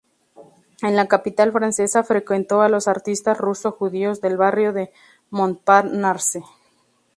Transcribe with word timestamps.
En 0.81 0.95
la 0.95 1.07
capital 1.07 1.51
francesa 1.51 2.03
frecuentó 2.03 2.63
a 2.63 2.69
los 2.69 2.87
artistas 2.87 3.37
ruso-judíos 3.37 4.19
del 4.19 4.35
barrio 4.35 4.73
de 4.73 4.91
Montparnasse. 5.29 6.41